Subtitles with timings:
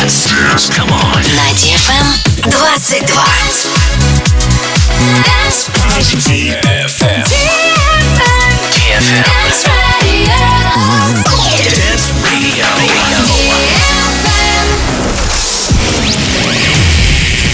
[0.00, 0.70] Dance.
[0.70, 1.20] Come on.
[1.36, 2.06] На DFM
[2.48, 3.04] 22.
[5.24, 5.68] Dance
[6.24, 7.20] DFM.
[8.72, 9.24] DFM.
[9.28, 9.60] Dance
[10.00, 10.40] Radio.
[11.76, 12.64] Dance Radio.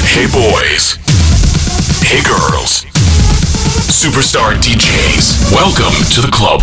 [0.07, 0.99] Hey boys.
[2.05, 2.87] Hey girls.
[3.91, 5.51] Superstar DJs.
[5.53, 6.63] Welcome to the club.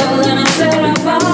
[0.00, 1.29] But when I said I found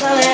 [0.00, 0.29] Jerusalem.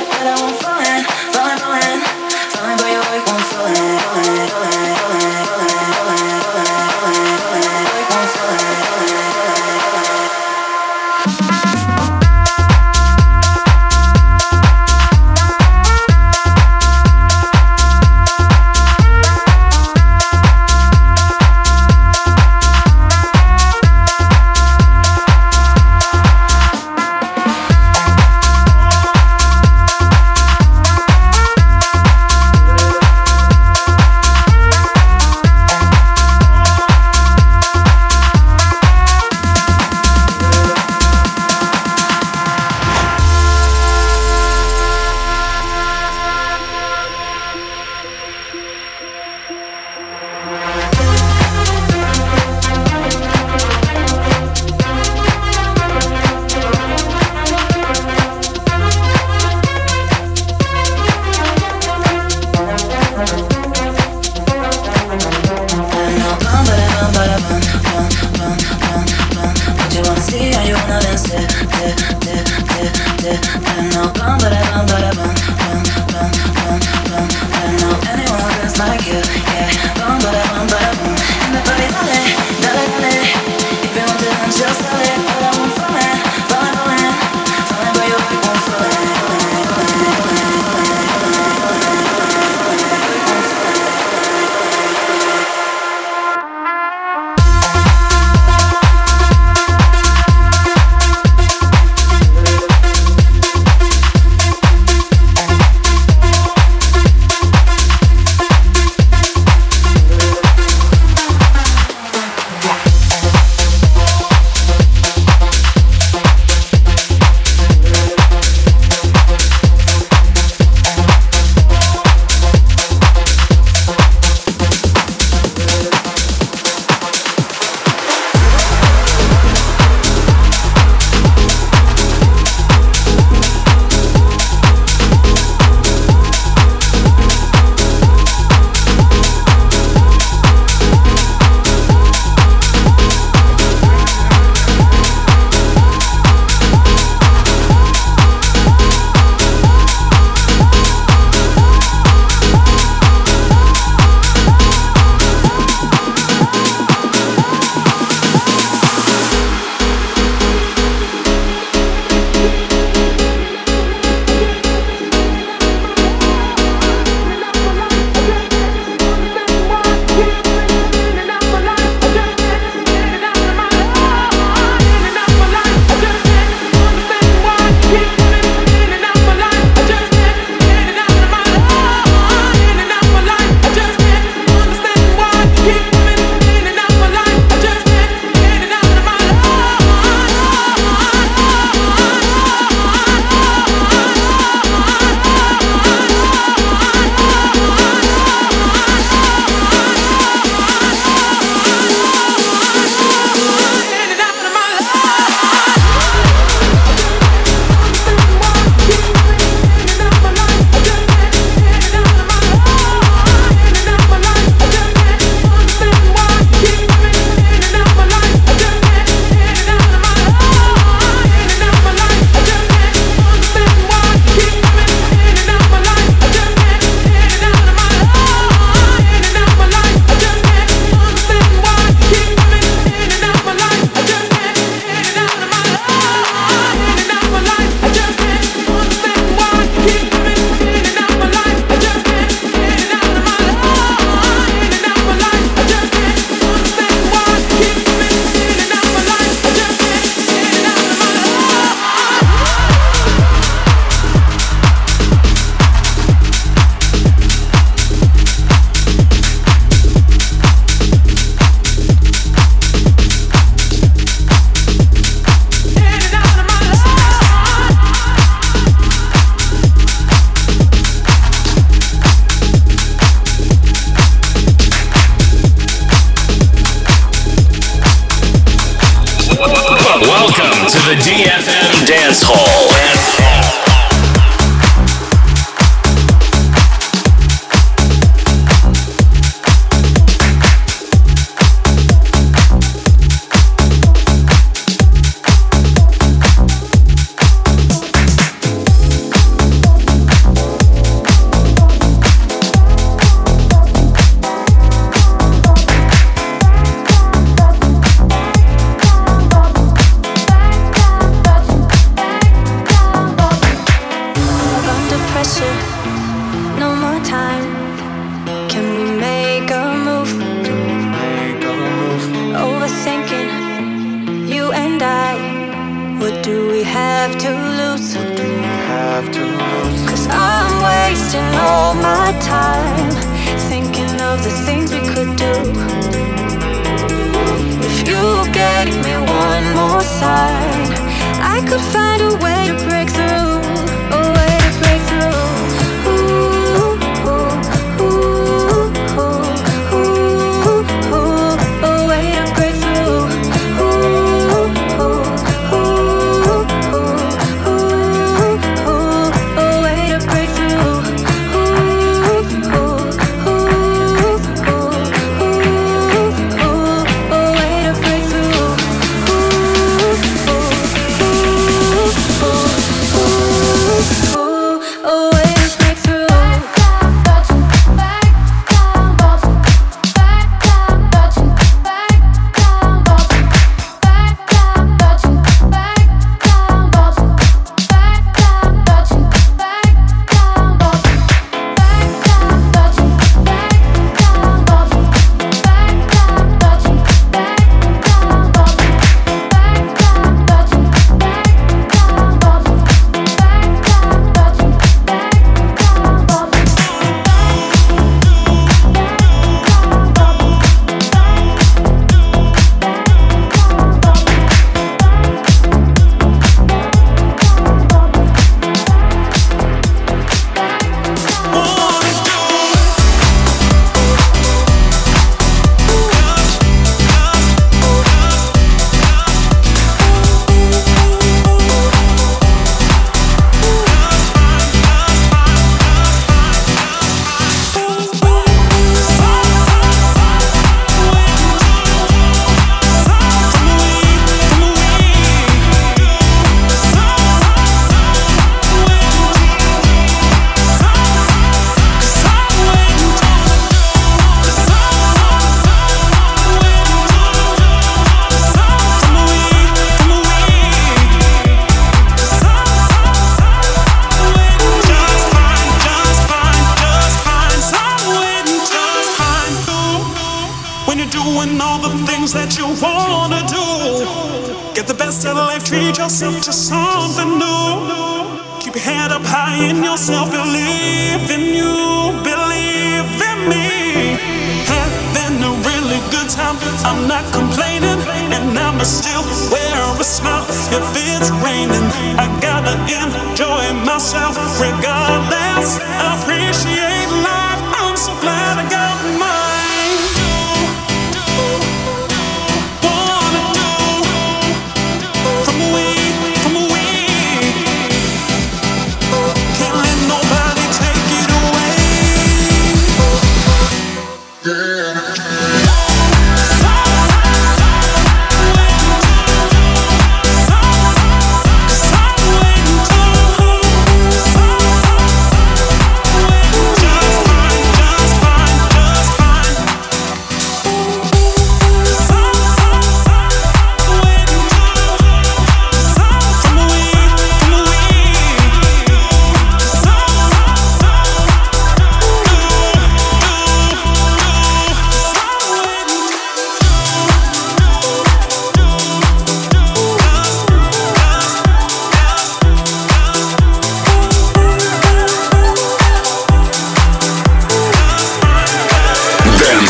[341.46, 341.85] could find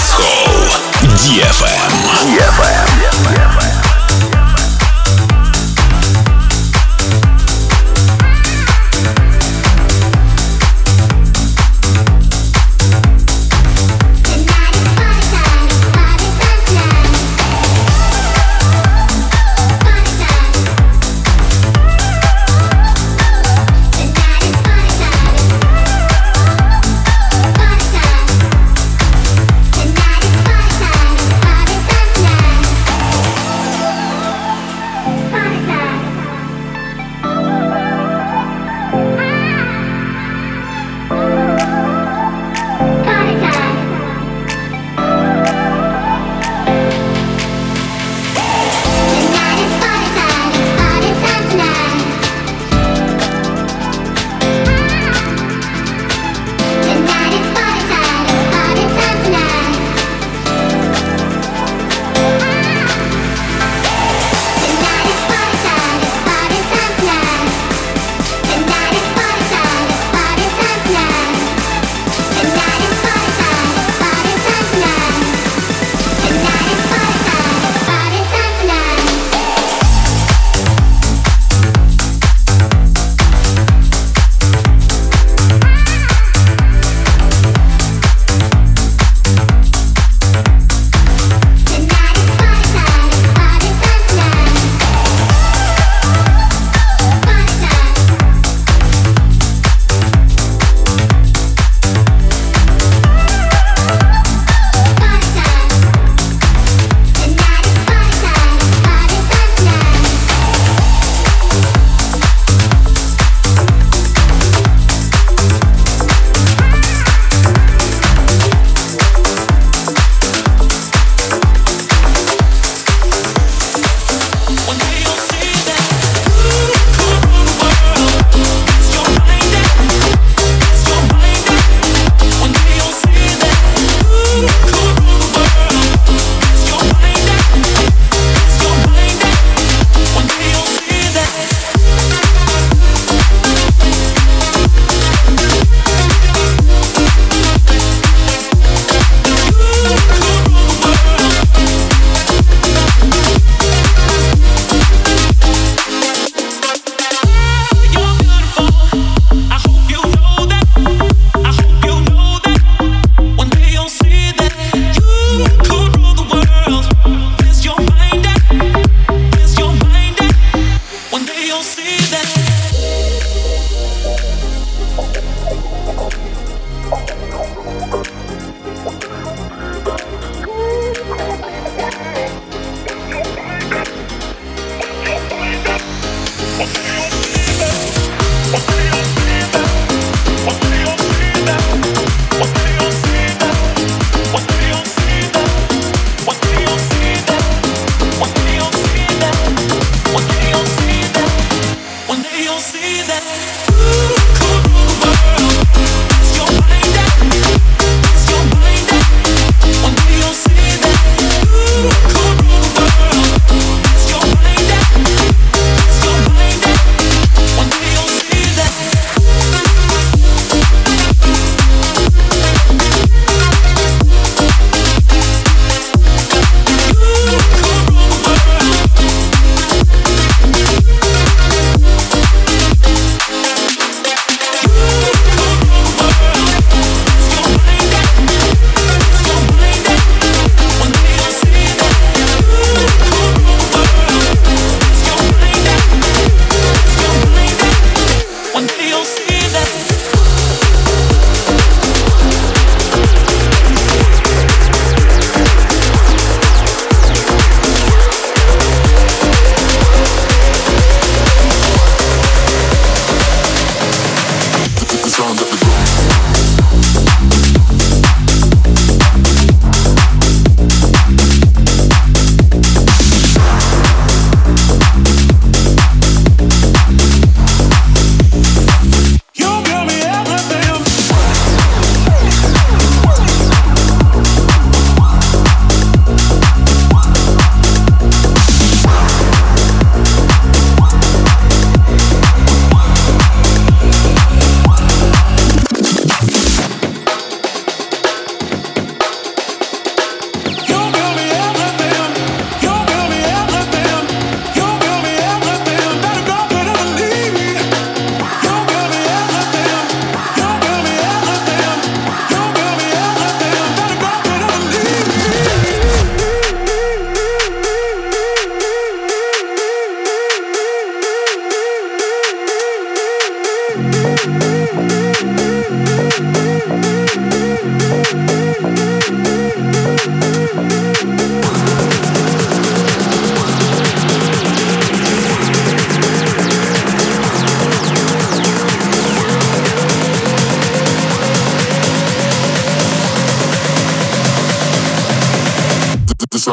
[0.07, 0.47] Шоу
[1.19, 1.91] DFM.
[2.23, 2.96] DFM.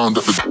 [0.04, 0.43] sound of the